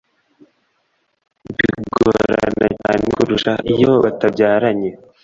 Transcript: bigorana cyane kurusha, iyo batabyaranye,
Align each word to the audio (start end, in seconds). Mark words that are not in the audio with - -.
bigorana 1.55 2.67
cyane 2.79 3.05
kurusha, 3.15 3.51
iyo 3.73 3.91
batabyaranye, 4.03 4.89